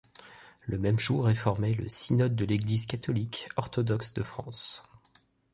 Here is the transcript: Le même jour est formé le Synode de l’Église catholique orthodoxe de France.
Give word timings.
Le 0.65 0.79
même 0.79 0.97
jour 0.97 1.29
est 1.29 1.35
formé 1.35 1.75
le 1.75 1.87
Synode 1.87 2.35
de 2.35 2.43
l’Église 2.43 2.87
catholique 2.87 3.47
orthodoxe 3.55 4.15
de 4.15 4.23
France. 4.23 4.83